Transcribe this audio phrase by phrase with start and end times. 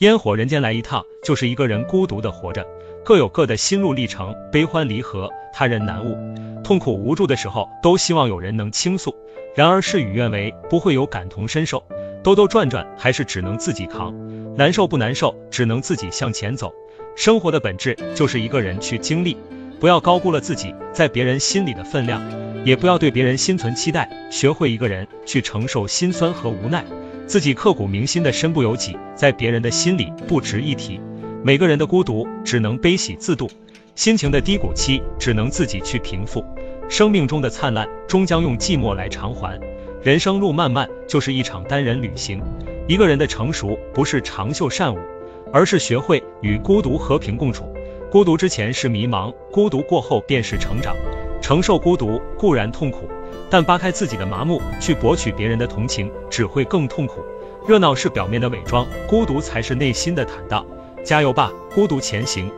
[0.00, 2.66] 烟火人间来一趟，就是一个人孤独的活着，
[3.04, 6.16] 各有各的心路历程，悲欢离合，他人难悟。
[6.64, 9.14] 痛苦无助的时候，都希望有人能倾诉。
[9.54, 11.84] 然而事与愿违，不会有感同身受，
[12.22, 14.14] 兜兜转转，还是只能自己扛。
[14.56, 16.72] 难受不难受，只能自己向前走。
[17.14, 19.36] 生活的本质就是一个人去经历，
[19.80, 22.22] 不要高估了自己在别人心里的分量，
[22.64, 24.10] 也不要对别人心存期待。
[24.30, 26.86] 学会一个人去承受心酸和无奈，
[27.30, 31.00] 自己刻骨铭心的身不由己，在别人的心里不值一提。
[31.44, 33.48] 每个人的孤独只能悲喜自度，
[33.94, 36.44] 心情的低谷期只能自己去平复。
[36.88, 39.60] 生命中的灿烂终将用寂寞来偿还。
[40.02, 42.42] 人生路漫漫，就是一场单人旅行。
[42.88, 44.98] 一个人的成熟不是长袖善舞，
[45.52, 47.72] 而是学会与孤独和平共处。
[48.10, 50.96] 孤独之前是迷茫，孤独过后便是成长。
[51.40, 53.08] 承受孤独固然痛苦，
[53.48, 57.24] 但扒开自己的麻木去博取别人的同情，只会更痛苦。
[57.66, 60.64] 热闹是表面的伪装，孤独才是内心的坦荡。
[61.04, 62.50] 加油吧，孤独前行。